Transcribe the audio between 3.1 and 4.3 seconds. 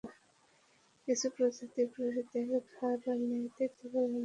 মেয়েদের থেকে লম্বা থাকে।